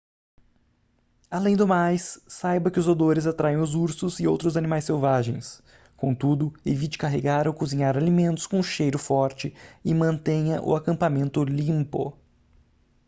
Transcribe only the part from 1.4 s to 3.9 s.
do mais saiba que os odores atraem os